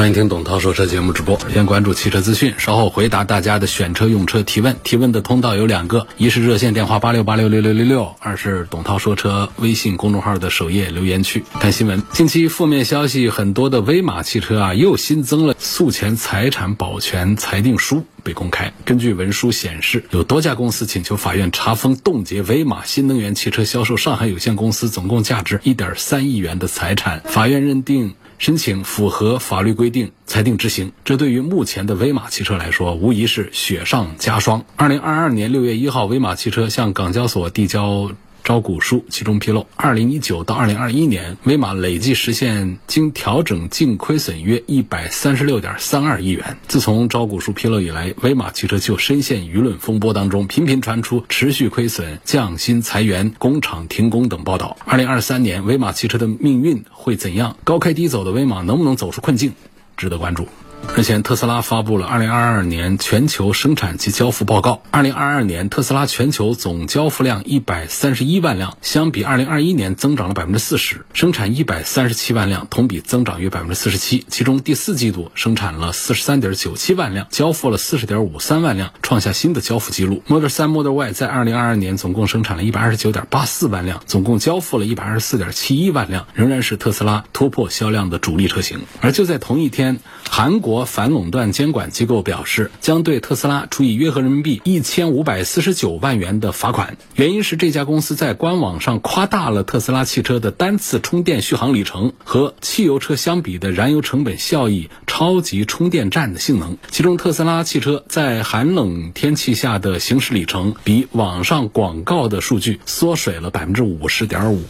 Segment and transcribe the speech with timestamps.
[0.00, 4.74] 欢迎听董涛说车节目直播，先关注汽车资讯，稍后回答大家的选车用车提问。
[4.82, 12.02] 提问的通道有两个，一是热线电话八六八六六六六六，二是董涛说车微信公众号的首页留言区看新闻。
[12.12, 18.06] 近期负面消息很多的威马汽车啊，又新增了诉前财产保全裁定书。
[18.22, 18.74] 被公开。
[18.84, 27.22] 根据文书显示，有多家公司请求法院查封冻结威马新能源汽车销售上海有限公司总共价值一点三亿元的财产。
[27.24, 30.90] 法院认定申请符合法律规定，裁定执行。
[31.04, 34.64] 这对于目前的威马汽车来说，无疑是雪上加霜。
[34.76, 38.10] 二零二二年六月一号，威马汽车向港交所递交。
[38.42, 46.56] 招股书其中披露，二零一九到二零二一年，威马累计实现经调整净亏损约一百三十六点三二亿元。
[46.68, 54.76] 自从招股书披露以来，威马汽车就深陷舆论风波当中，频频传出持续亏损、降薪裁员、工厂停工等报道。
[54.84, 57.56] 二零二三年，威马汽车的命运会怎样？
[57.64, 59.52] 高开低走的威马能不能走出困境？
[59.96, 60.48] 值得关注。
[60.96, 64.82] 日前，特斯拉发布了2022年全球生产及交付报告。
[64.92, 74.24] 2022年，特斯拉全球总交付量131万辆，相比2021年增长了40%，生产137万辆，同比增长约47%。
[74.28, 80.22] 其中第四季度生产了43.97万辆，交付了40.53万辆，创下新的交付记录。
[80.26, 88.80] Model 3、Model Y 在2022年总共生产了129.84万辆，总共交付了124.71万辆，仍然是特斯拉突破销量的主力车型。
[89.00, 90.69] 而就在同一天，韩国。
[90.70, 96.96] 国反垄断监管机构表示，将对特斯拉处以约合人民币一千五百四十九万元的罚款。
[97.16, 106.78] 原因是这家公司在官网上夸大了特斯拉汽车的单次充电续航里程和汽油车相比的燃油成本效益超级充电站的性能。
[106.88, 114.62] 其中，特斯拉汽车在寒冷天气下的行驶里程比网上广告的数据缩水了百分之五十点五。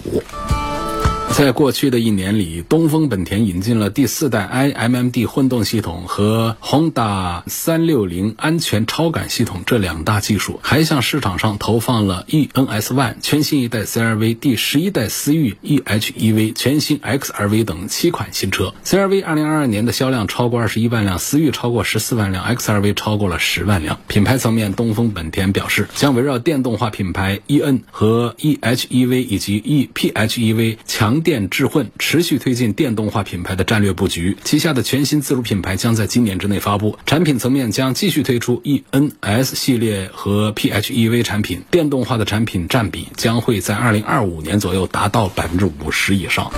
[1.33, 18.75] 在过去的一年里，东风本田引进了第四代 iMMD 混动系统和 Honda 360安全超感系统这两大技术，还向市场上投放了 eNS One 全新一代 CRV、第十一代思域 eHEV、全新 XRV 等七款新车。
[18.85, 23.99] CRV 2022年的销量超过二十一万辆，思域超过十四万辆，XRV 超过了十万辆。
[24.09, 31.20] 品牌层面，东风本田表示将围绕电动化品牌 eN 和 eHEV 以及 ePHEV 强。
[31.23, 36.99] 电智混持续推进电动化品牌的战略布局，旗下的全新自主品牌将在今年之内发布。
[37.07, 46.51] 产品层面将继续推出 eNS 系列和 PHEV 产品，电动化的产品占比将会在二零二五年左右达到百分之五十以上。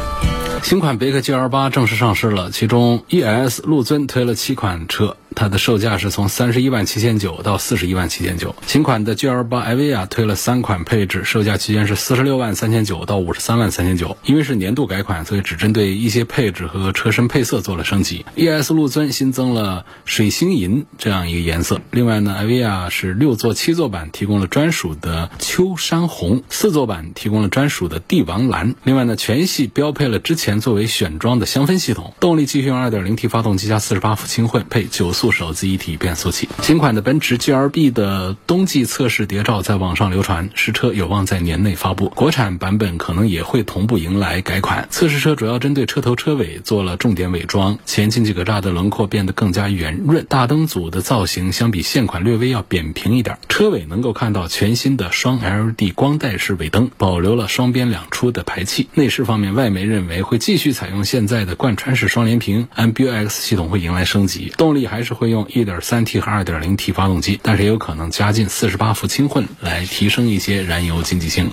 [0.62, 5.16] 新款别克 GL 八正式上市了，其中 ES 陆尊推了七款车。
[5.34, 8.54] 它的售价是从三十一万七千九到四十一万七千九。
[8.66, 14.16] 新款的 GL 八艾维亚推了三款配置，售价区间是四十六万三千九到五十三万三千九。
[14.24, 18.24] 因为是年度改款，所以只针对一些配置和车身配色做了升级。
[18.36, 21.80] ES 陆尊新增了水星银这样一个颜色。
[21.90, 28.74] 另外呢，艾维亚是六座、七座版提供了专属的秋山红，四座版提供了专属的帝王蓝。
[28.84, 32.12] 另外呢，全系标配了之前作为选装的香氛系统。
[32.20, 35.21] 动力继续用 2.0T 发动机加四十八伏轻混配九速。
[35.22, 42.08] 速手自一体变速器，新款的奔驰 GLB 的冬季测试谍照在网上流传，实车有望在年内发布。
[42.08, 44.88] 国产版本可能也会同步迎来改款。
[44.90, 53.38] 测试车主要针对车头车尾做了重点伪装，前进气格栅的轮廓变得更加圆润，大灯组的造型相比现款略微要扁平一点。
[53.48, 58.88] 车尾能够看到全新的双 LED 光带式尾灯，保留了双边两出的排气。
[58.94, 65.11] 内饰方面，外媒认为会继续采用现在的贯穿式双联屏，MBUX 系统会迎来升级，动力还是。
[65.14, 71.50] 会用 1.3T 和 2.0T 发动机，但是也有可能加进48伏轻混来提升一些燃油经济性。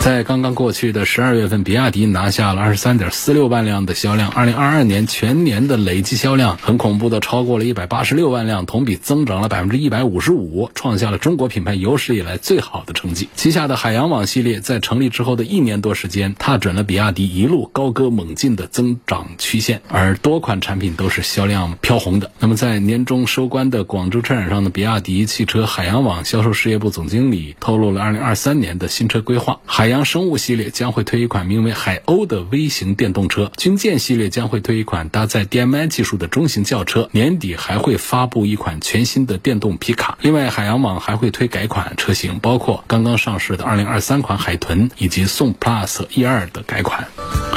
[0.00, 13.28] 在刚刚过去的十二月份，比亚迪拿下了23.46万辆的销量，2022年全年的累计销量很恐怖的超过了186万辆，同比增长了155%，创下了中国品牌有史以来最好的成绩。
[13.36, 22.32] 旗下的海洋网系列在成立之后的一年多时间，踏准了比亚迪一路高歌猛进的增长曲线，而多款产品都是销量飘红的。
[22.40, 29.60] 那么在年终收官的广州车展上的比亚迪汽车海洋网销售事业部总经理透露了2023年的新车规划。
[29.66, 40.18] 海洋生物系列将会推一款名为海鸥的微型电动车，军舰系列将会推一款搭载 DMI 技术的中型轿车，年底还会发布一款全新的电动皮卡。
[40.20, 47.08] 另外，海洋网还会推改款车型，包括刚刚上市的2023款海豚以及宋 Plus E2 的改款。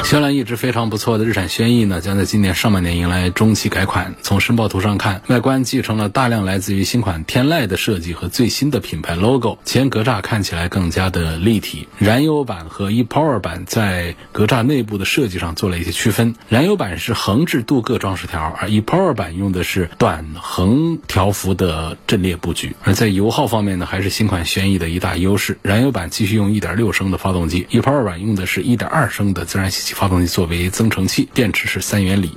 [0.04, 4.14] 销量一直非常不错的日产轩逸呢，将在今年上半年迎来中期改款。
[4.22, 11.88] 从申报图上看，外观继承了大量来自于新款天籁的设计和最新的品牌 logo，前格栅看起来更加的立体。
[11.98, 22.74] 燃油版和 ePower 版在格栅内部的设计上做了一些区分，燃油版是横置镀铬装饰条，而 ePower 版用的是短横条幅的阵列布局。
[22.82, 25.56] 而在油耗方面呢，还是新款轩逸的一大优势。
[25.62, 32.36] 燃油版继续用1.6升的发动机，ePower 版用的是1.2升的自然吸气发动机作为增程器，电池是三元锂。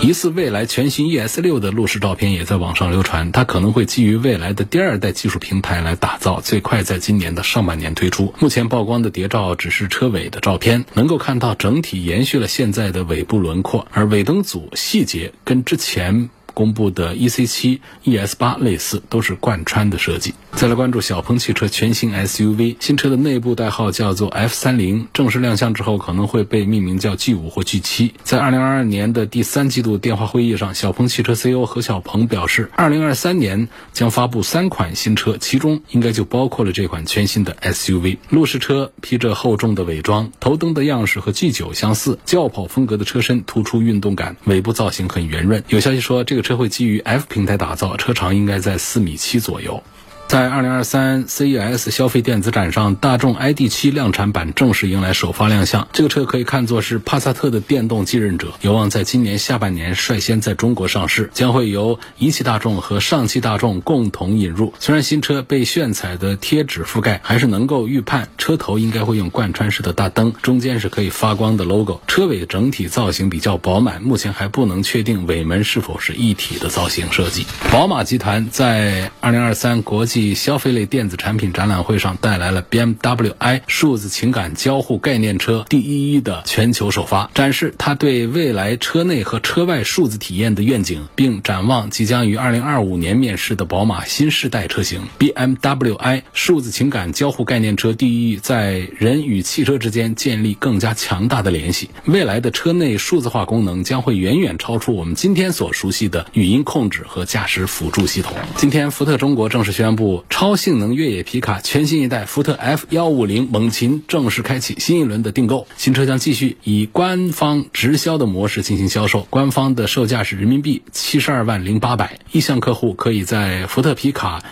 [0.00, 8.32] 疑似未来全新 ES 六的路试照片也在网上流传，它可能会基于未来的第二代技术平台来打造，最快在今年的上半年推出。
[8.38, 16.30] 目前曝光的谍照只是车尾的照片，能够看到整体延续了现在的尾部轮廓，而尾灯组细节跟之前。
[16.54, 20.34] 公布的 EC7、ES8 类似，都是贯穿的设计。
[20.56, 28.10] 再来关注小鹏汽车全新 SUV，新车的内部代号叫做 F30，正式亮相之后可能会被命名叫 G5 或 G7。
[28.24, 38.18] 在2022年的第三季度电话会议上，小鹏汽车 CEO 何小鹏表示，2023年将发布三款新车，其中应该就包括了这款全新的 SUV。
[38.30, 45.62] 路试车披着厚重的伪装，头灯的样式和 G9 相似，轿跑风格的车身突出运动感，尾部造型很圆润。
[45.68, 46.42] 有消息说这个。
[46.48, 49.82] 车会基于 F 平台打造，车长应该在四米七左右。
[50.28, 55.88] 在二零二三 CES 消费电子展上，大众 ID.7 量产版正式迎来首发亮相。
[55.90, 64.74] 这个车可以看作是帕萨特的电动继任者，有望在今年下半年率先在中国上市，将会由一汽大众和上汽大众共同引入。
[64.78, 72.02] 虽然新车被炫彩的贴纸覆盖，还是能够预判车头应该会用贯穿式的大灯，中间是可以发光的 logo。
[72.06, 77.46] 车尾整体造型比较饱满，目前还不能确定尾门是否是一体的造型设计。
[77.72, 101.90] 宝马集团在二零二三国际消费类电子产品展览会上带来了 BMW i 数字情感交互概念车第一的全球首发，展示它对未来车内和车外数字体验的愿景，并展望即将于二零二五年面世的宝马新世代车型 BMW i 数字情感交互概念车第一在人与汽车之间建立更加强大的联系。
[102.06, 108.32] 未来的车内数字化功能将会远远超出我们今天所熟悉的语音控制和驾驶辅助系统。
[108.56, 110.07] 今天，福特中国正式宣布。
[110.30, 124.42] 超性能越野皮卡全新一代福特 F 幺五零猛禽正式开启新一轮的订购，新车将继续以官方直销的模式进行销售，官方的售价是人民币七十二万零八百，意向客户可以在福特皮卡。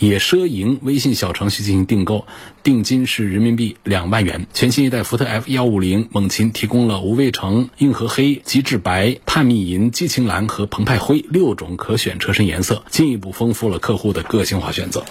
[0.00, 2.26] 也奢营微信小程序进行订购，
[2.62, 4.46] 定金是人民币两万元。
[4.54, 15.04] 全新一代福特 F 幺五零猛禽提供了无畏橙、硬核黑、极致白、探秘银、激情蓝和澎湃灰六种可选车身颜色，进一步丰富了客户的个性化选择。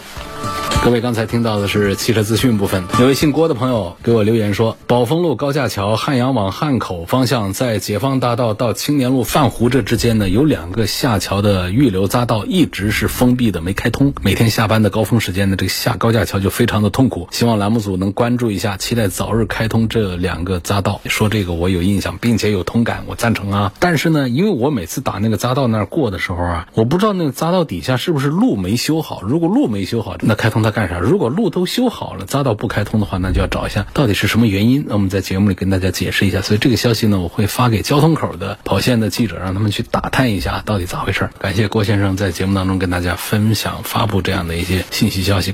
[0.82, 2.86] 各位刚才听到的是汽车资讯部分。
[3.02, 14.14] 有位姓郭的朋友给我留言说，宝丰路高架桥汉阳往汉口方向，在解放大道到青年路泛湖这之间呢，有两个下桥的预留匝道一直是封闭的，没开通。
[14.24, 17.28] 每天下班的高峰时间呢，这个下高架桥就非常的痛苦。
[17.32, 21.02] 希望栏目组能关注一下，期待早日开通这两个匝道。
[21.06, 23.74] 说这个我有印象，并且有同感，我赞成啊。
[23.80, 29.22] 但是呢，因为我每次打那个匝道那儿过的时候啊，我不知道那个匝道底下是不是路没修好。
[29.24, 30.69] 如果路没修好，那开通它。
[30.72, 31.00] 干啥？
[31.00, 34.86] 如果路都修好了，匝道不开通的话，那就要找一下到底是什么原因。
[34.88, 36.42] 那我们在节目里跟大家解释一下。
[36.42, 41.30] 所以这个消息呢，我会发给交通口的跑线的记者，让他们去打探一下到底咋回事。
[41.40, 45.54] 感谢郭先生在节目当中跟大家分享发布这样的一些信息消息。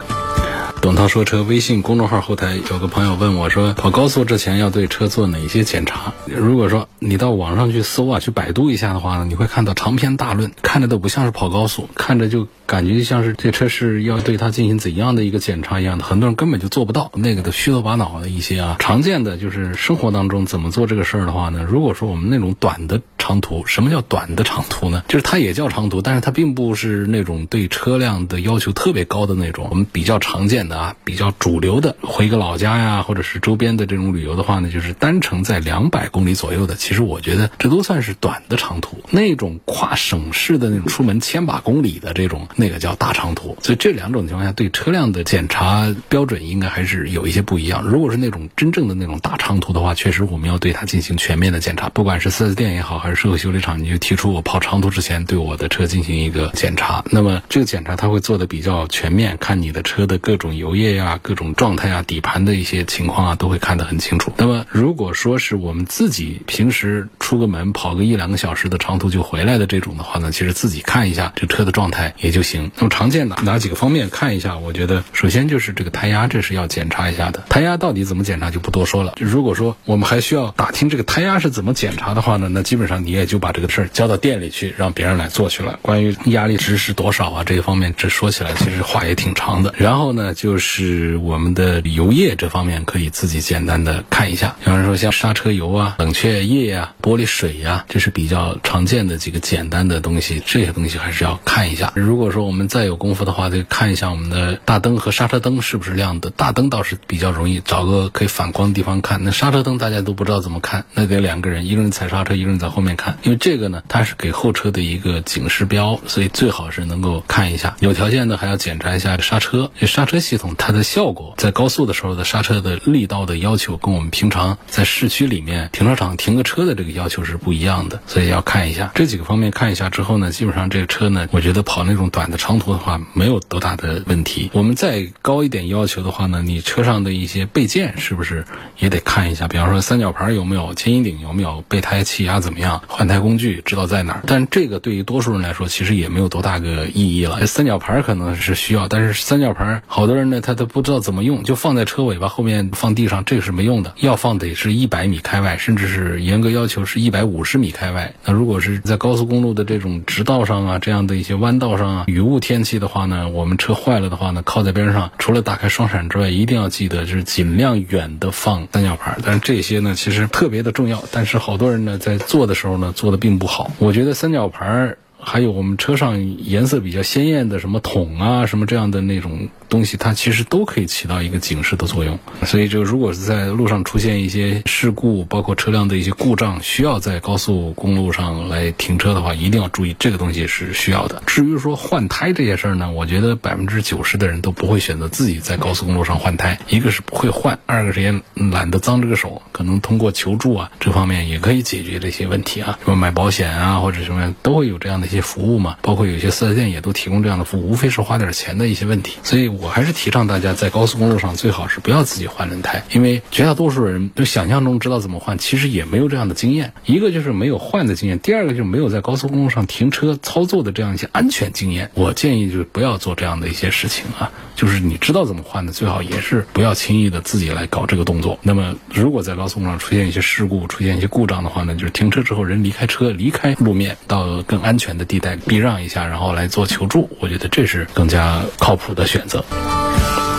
[0.81, 6.13] 董涛说车微信公众号后台有个朋友问我说，跑高速之前要对车做哪些检查？
[6.27, 16.03] 如果说你到网上去搜啊，去百度一下的话呢，你会看到长篇大论，看着都不像是跑高速，看着就感觉像是这车是要对它进行怎样样的一个检查一样的。
[16.03, 18.75] 很多人根本就做不到，那个的虚头巴脑的一些啊。
[18.79, 21.63] 常见的就是生活当中怎么做这个事儿的话呢？
[21.63, 25.03] 如果说我们那种短的长途，什么叫短的长途呢？
[25.07, 29.67] 就是它也叫长途，但是它并不是那种对车辆的要求特别高的那种。
[29.71, 30.75] 我们比较常见的。
[30.75, 36.75] 啊，比较主流的，回个老家呀，或者是周边的这种旅游的话呢，就是单程在两百公里左右的。
[36.75, 39.01] 其实我觉得这都算是短的长途。
[39.09, 43.57] 那种跨省市的那种出门千把公里的这种，那个叫大长途。
[43.61, 47.81] 所以这两种情况下，对车辆的检查标准应该还是有一些不一样。
[47.81, 57.03] 如果是那种真正的那种大长途的话，确实我们要对它进行全面的检查，不管是 4S 店也好，还是社会修理厂，你就提出我跑长途之前对我的车进行一个检查。
[57.11, 64.31] 那么这个检查它会做的比较全面，看你的车的各种油液呀、各种状态啊、底盘的一些情况啊，都会看得很清楚。
[64.37, 72.71] 那么如果说是我们自己平时出个门跑个一两个小时的长途就回来的这种的话呢，其实自己看一下这车的状态也就行。
[72.77, 74.57] 那么常见的哪几个方面看一下？
[74.57, 77.43] 我觉得首先就是这个胎压，这是要检查一下的。
[77.49, 79.13] 胎压到底怎么检查就不多说了。
[79.17, 85.79] 如果说我们还需要打听这个胎压是怎么检查的话呢，那基本上你也就把这个事儿交到店里去，让别人来做去了。
[85.81, 89.73] 关于压力值是多少啊，这一方面这说起来其实话也挺长的。
[89.77, 101.91] 然后呢，就是我们的油液这方面可以自己简单的看一下，比方说像刹车油啊、冷却液呀、玻璃水呀，这是比较常见的几个简单的东西，这些东西还是要看一下。
[101.95, 106.29] 如果说我们再有功夫的话，就看一下我们的大灯和刹车灯是不是亮的。
[106.29, 117.75] 大灯倒是比较容易找个可以反光的地方看，那刹车灯大家都不知道怎么看，那得两个人，一个人踩刹车，一个人在后面面看，因为这个呢，它是给后车的一个警示标，所以最好是能够看一下。
[117.79, 129.51] 有条件的还要检查一下刹车，这刹车系统它的效果，在高速的时候的刹车的力道的要求，跟我们平常在市区里面停车场停个车的这个要求是不一样的，所以要看一下这几个方面。
[129.51, 134.49] 看一下之后呢，基本上这个车呢，我觉得跑那种短的长途的话，没有多大的问题。
[134.53, 138.45] 我们再高一点要求的话呢，你车上的一些备件是不是
[138.77, 139.47] 也得看一下？
[139.47, 144.23] 比方说三角牌有没有，牵引顶有没有，备胎气压怎么样，换胎工具知道在哪儿。
[144.27, 147.45] 但这个对于多数人来说，其实也没有多大个意义了。
[147.45, 153.93] 三角牌可能是需要，但是三角牌好多人呢，他都不知道怎么用，就放在车尾巴后面放地上，这个是没用的。
[153.97, 158.13] 要放得是一百米开外，甚至是严格要求是一百五十米开外。
[158.23, 169.17] 那如果是在高速公路的这种直道上啊，这样的一些弯道上啊，雨雾天气的话呢，我们车坏了的话呢，靠在边上，除了打开双闪之外，一定要记得就是尽量远的放三角牌。
[169.23, 173.69] 但是这些呢，其实特别的重要，但是好多人呢在做的时时候呢，做的并不好。
[173.77, 174.95] 我觉得三角牌。
[175.19, 182.19] 还有我们车上颜色比较鲜艳的什么桶啊，什么这样的那种东西，它其实都可以起到一个警示的作用。
[182.45, 191.23] 所以，就如果是在路上出现一些事故，包括车辆的一些故障，需要在高速公路上来停车的话，一定要注意这个东西是需要的。
[191.25, 205.21] 至于说换胎这些事儿呢，我觉得百分之九十的人都不会选择自己在高速公路上换胎，一个是不会换，二个是也懒得脏这个手，可能通过求助啊这方面也可以解决这些问题啊，什么买保险啊或者什么都会有这样的一些。
[205.25, 209.17] 服务嘛，包括有些四 S 店也都提供这样的服务，无非是花点钱的一些问题。
[209.23, 216.71] 所以我还是提倡大家在高速公路上最好是不要自己换轮胎，因为绝大多数人就想象中知道怎么换，其实也没有这样的经验。
[216.85, 221.89] 一个就是没有换的经验，第二个就是没有在高速公路上停车操作的这样一些安全经验。
[221.95, 228.37] 我建议就是不要做这样的一些事情啊，就是你知道怎么换的，最好也是不要轻易的自己来搞这个动作。
[228.43, 235.05] 那么如果在高速公路上出现一些事故、出现一些故障的话呢，就是停车之后人离开车、离开路面到更安全的。
[235.05, 239.45] 地带避让一下，然后来做求助，我觉得这是更加靠谱的选择。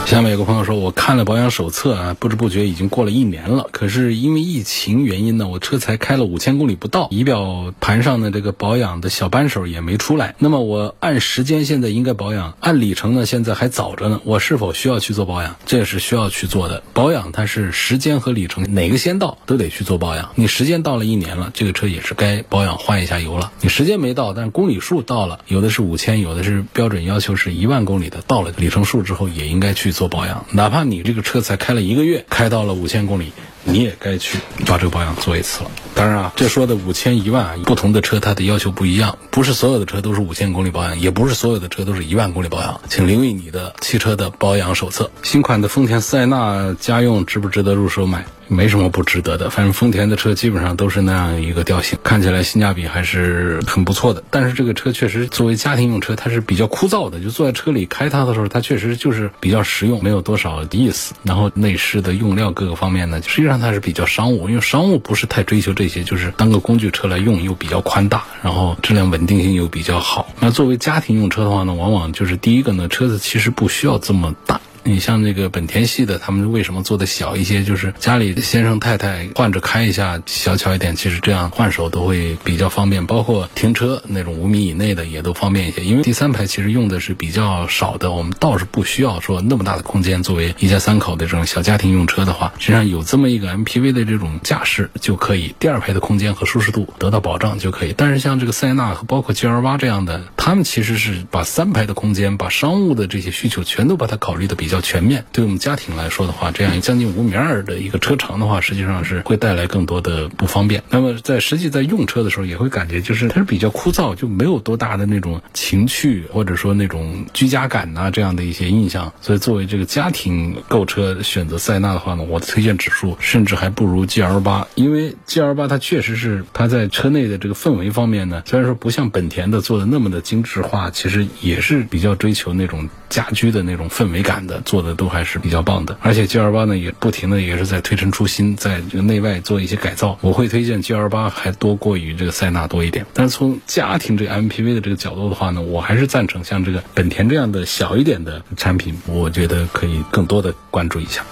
[0.07, 3.69] 下面有个朋友说，我看了保养手册啊，不知不觉已经过了一年了。
[3.73, 10.37] 可是因为疫情原因呢，我车才开了五千公里不到，仪表盘上的这个保养的小扳手也没出来。
[10.39, 14.21] 那么我按时间现在应该保养，按里程呢现在还早着呢。
[14.23, 15.57] 我是否需要去做保养？
[15.67, 16.85] 这是需要去做的。
[16.93, 20.31] 保养它是时间和里程哪个先到都得去做保养。
[20.37, 23.51] 你时间到了一年了，这个车也是该保养换一下油了。
[23.61, 29.96] 你时间没到，但是公里数到了，有的是五千，有的是标准要求是一万公里的，到了里程数之后也应该去。
[29.97, 33.33] 做保养，哪怕你这个车才开了一个月，开到了五千公里，
[33.65, 35.71] 你也该去把这个保养做一次了。
[35.95, 42.79] 当然啊，这说的五千一万啊，不同的车它的要求不一样，不是所有的车都是五千公里保养，也不是所有的车都是一万公里保养。
[42.91, 45.11] 请留意你的汽车的保养手册。
[45.23, 48.27] 新款的丰田塞纳家用值不值得入手买？
[48.49, 54.23] 没什么不值得的，反正丰田的车基本上都是那样一个调性，看起来性价比还是很不错的。
[54.31, 61.15] 但是这个车确实作为家庭用车，它是比较枯燥的，就坐在车里开它的时候，它确实就是比较实用，没有多少意思。
[61.23, 70.29] 然后内饰的用料各个方面呢，实际上它是比较商务，因为商务不是太追求这些，就是当个工具车来用，又比较宽大，然后质量稳定性又比较好。
[70.41, 74.61] 那作为家庭用车的话呢，往往就是第一个呢，车子其实不需要这么大。
[74.87, 77.65] 你像那个本田系的，他们为什么做的小一些？
[77.65, 83.05] 就是家里先生太太换着开一下，小巧一点，其实这样换手都会比较方便。
[83.05, 90.23] 包括停车那种五米以内的也都方便一些，因为第三排其实用的是比较少的，我们倒是不需要说那么大的空间。
[90.23, 97.95] 作为一家三口的这种小家庭用车的话，实际上有这么一个 MPV 的这种架势就可以，第二排的空间和舒适度得到保障就可以。
[97.97, 105.25] 但是像这个塞纳和包括 GL 八这样的，他们其实是把三排的空间、把商务的这些需求全都把它考虑的比较全面。
[105.33, 110.83] 对我们家庭来说的话，这样将近五米二的一个车长的话，实际上是会带来更多的不方便。
[110.91, 119.13] 那么在实际在用车的时候，也会感觉就是它是比较枯燥，就没有多大的那种情趣或者说那种居家感呐这样的一些印象。
[119.21, 135.97] 所以作为这个家庭购车选择塞纳的话呢，我的推荐指数甚至还不如 GL 八，因为 GL 八它确实是它在车内的这个氛围方面呢，虽然说不像本田的做的那么的精致化，其实也是比较追求那种家居的那种氛围感的，做的都还是比较棒的。
[136.01, 140.19] 而且 GL 八呢也不停的也是在推陈出新，在这个内外做一些改造。
[140.21, 143.07] 我会推荐 GL 八还多过于这个塞纳多一点。
[143.13, 151.25] 但是从家庭这个 MPV 的这个角度的话呢，我还是赞成像这个本田这样的小一点的产品，我觉得可以更多的关注一下。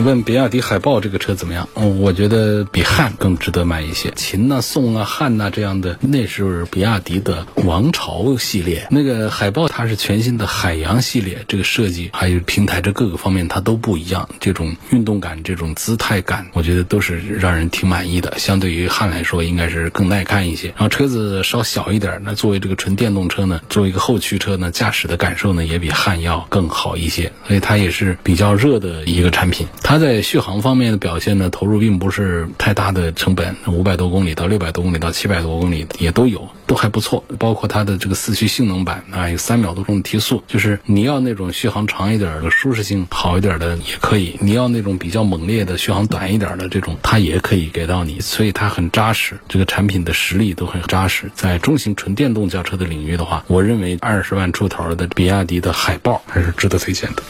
[0.00, 1.68] 问比亚迪海豹这个车怎么样？
[1.74, 4.10] 嗯，我觉得比汉更值得买一些。
[4.16, 8.88] 秦呐、宋啊、汉呐这样的，那是比亚迪的王朝系列。
[8.90, 14.28] 那个海豹它是全新的海洋系列，这个设计还有平台这各个方面它都不一样。
[14.40, 18.36] 这种运动感、这种姿态感，我觉得都是让人挺满意的。
[18.38, 20.68] 相对于汉来说，应该是更耐看一些。
[20.68, 27.30] 然后车子稍小一点，那作为这个纯电动车呢，作为一个后驱车呢，驾驶的感受呢也比汉要更好一些。
[27.46, 29.68] 所以它也是比较热的一个产品。
[29.82, 37.22] 它在续航方面的表现呢，投入并不是太大的成本，五百多公里到六百多公里到七百多公里也都有，都还不错。
[37.38, 48.20] 包括它的这个四驱性能版啊，有三秒多钟的提速，就是你要那种续航长一点的、舒适性好一点的也可以；你要那种比较猛烈的、续航短一点的这种，它也可以给到你。
[48.20, 51.30] 所以它很扎实，这个产品的实力都很扎实。
[51.34, 57.22] 在中型纯电动轿车的领域的话，我认为二十万出头的比亚迪的海豹还是值得推荐的。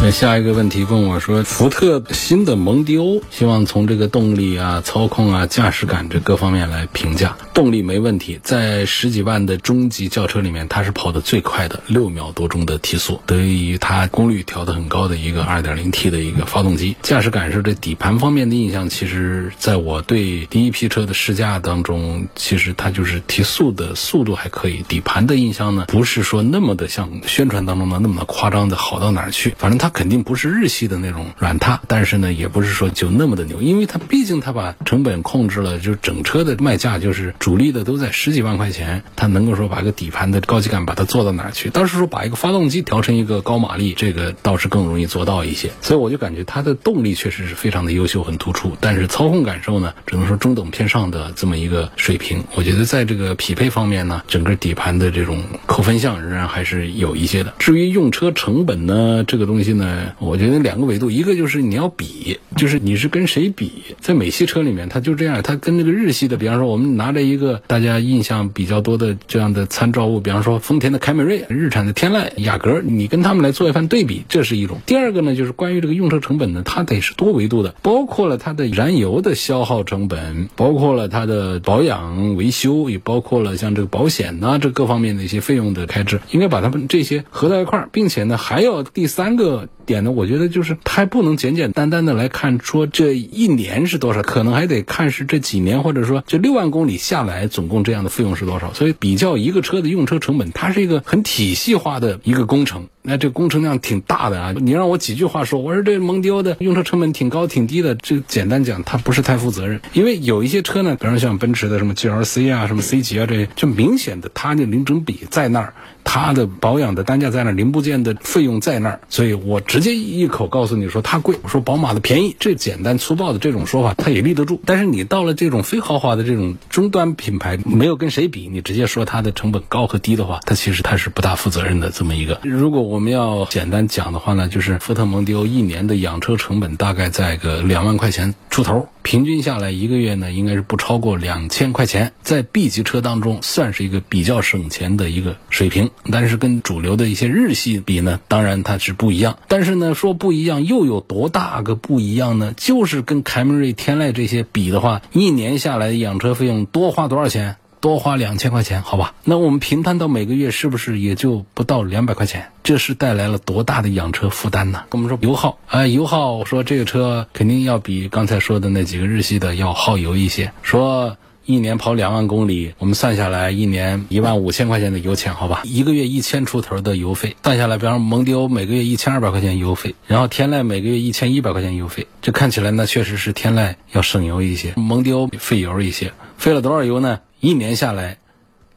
[0.00, 7.34] 那下一个问题问我说，福特新的蒙迪欧，希望从这个动力啊、操控啊、驾驶感这各方面来评价。
[7.54, 16.94] 动力没问题，在十几万的中级轿车里面，它是跑得最快的，六秒多钟的提速，得益于它功率调得很高的一个 2.0T 的一个发动机。
[17.00, 29.83] 驾驶感受这底盘方面的印象，其实在我对第一批车的试驾当中，其实它就是提速的速度还可以，底盘的印象呢，不是说那么的像宣传当中的那么的夸张的好到哪儿去，反正它。
[29.84, 41.68] 它肯定不是日系的那种软塌，但是呢，也不是说就那么的牛，因为它毕竟它把成本控制了，就整车的卖价就是主力的都在十几万块钱，它能够说把一个底盘的高级感把它做到哪儿去？
[41.68, 45.70] 倒是说把一个发动机调成一个高马力，这个倒是更容易做到一些。
[45.82, 52.42] 所以我就感觉它的动力确实是非常的优秀，很突出，但是操控感受呢，只能说中等偏上的这么一个水平。
[52.54, 57.52] 我觉得在这个匹配方面呢，整个底盘的这种扣分项仍然还是有一些的。
[57.58, 60.12] 至于用车成本呢，这个东西呢。
[60.18, 63.70] 我觉得两个维度，一个就是你要比，就是你是跟谁比。
[64.00, 74.78] 在美系车里面，它就这样，它跟那个日系的，比方说我们拿着一个大家印象比较多的这样的参照物，比方说丰田的凯美瑞、日产的天籁、雅阁，你跟他们来做一番对比，这是一种。
[74.86, 89.63] 第二个呢，就是关于这个用车成本呢，它得是多维度的，包括了它的燃油的消耗成本，包括了它的保养维修，也包括了像这个保险呐，这各方面的一些费用的开支，应该把它们这些合到一块儿，并且呢，还要第三个。
[89.86, 98.72] 点呢，我觉得就是它还不能简简单单的来看说这一年是多少，可能还得看是这几年，或者说这六万公里下来总共这样的费用是多少。
[98.72, 102.88] 所以比较一个车的用车成本，它是一个很体系化的一个工程。
[103.06, 104.54] 那这工程量挺大的啊！
[104.56, 109.78] 你让我几句话说，我说这蒙迪欧的用车成本挺高挺低的，这简单讲，它不是太负责任。
[109.92, 121.36] 因为有一些车呢，比如像奔驰的什么 GLC 啊、什么 C 级啊，这些就明显的它的零整比在那儿，它的保养的单价在那儿，零部件的费用在那儿，所以我直接一口告诉你说它贵。
[121.42, 124.62] 我说宝马的便宜，这简单粗暴的这种说法，它也立得住。
[124.64, 132.40] 但是你到了这种非豪华的这种终端品牌，没有跟谁比，你直接说它的成本高和低的话，它其实它是不大负责任的这么一个。
[132.44, 145.90] 如果我我们要简单讲的话呢，就是福特蒙迪欧一年的养车成本大概在个两万块钱出头，平均下来一个月呢应该是不超过两千块钱，在 B 级车当中算是一个比较省钱的一个水平。
[146.12, 149.38] 但是跟主流的一些日系比呢，当然它是不一样。
[149.48, 152.54] 但是呢，说不一样又有多大个不一样呢？
[152.56, 157.56] 就是跟凯美瑞、天籁这些比的话，一年下来养车费用多花多少钱？
[157.84, 159.12] 多花两千块钱，好吧？
[159.24, 162.50] 那我们平摊到每个月是不是也就不到两百块钱？
[162.62, 164.84] 这是带来了多大的养车负担呢？
[164.88, 171.18] 跟我们说油耗啊，油耗说这个车肯定要比刚才说的那几个日系的要耗油一些，说。
[171.46, 175.60] 一年跑两万公里，我们算下来一年一万五千块钱的油钱，好吧？
[175.64, 187.20] 一个月一千出头的油费，算下来，比方蒙迪欧每个月一千二百块钱油费，然后天籁每个月一千一百块钱油费，这看起来呢，确实是天籁要省油一些，蒙迪欧费油一些，费了多少油呢？
[187.44, 188.16] 一年下来，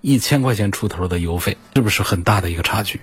[0.02, 3.00] 一千块钱出头的油费，是不是很大的一个差距？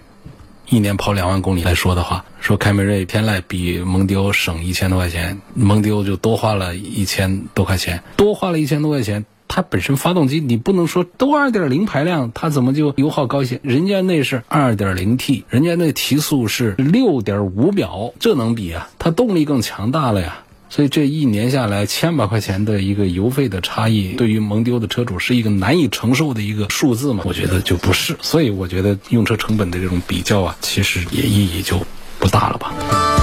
[0.68, 9.24] 一年跑两万公里来说的话，说凯美瑞、天籁比蒙迪欧省一千多块钱，蒙迪欧就多花了一千多块钱，多花了一千多块钱。
[9.48, 13.59] 它本身发动机，你不能说都二点零排量，它怎么就油耗高一些？
[13.62, 18.90] 人家那是二点零 T，人家那提速是六点五秒，这能比啊？
[18.98, 20.43] 它动力更强大了呀。
[20.74, 27.22] 所以这一年下来，千把块钱的一个油费的差异，对于蒙丢的车主是一个难以承受的一个数字嘛？
[27.24, 28.16] 我觉得就不是。
[28.20, 31.80] 所以我觉得用车成本的这种比较啊，其实也意义就
[32.18, 33.13] 不大了吧。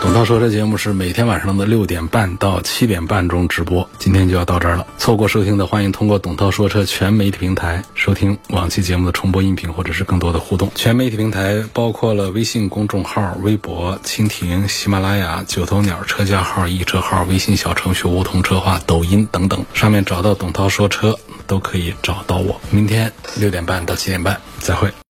[0.00, 4.86] 董涛说车节目是每天晚上的六点半到七点半中直播，今天就要到这儿了。
[4.96, 10.70] 错过收听的，欢迎通过董涛说车全媒体平台收听往期节目的重播音频，或者是更多的互动。
[10.74, 22.58] 全媒体平台包括了微信公众号、微博、蜻蜓、喜马拉雅、九头鸟车架号、易车号、微信小程序梧桐车话、抖音等等，上面找到董涛说车都可以找到我。
[22.70, 24.90] 明天六点半到七点半，再会。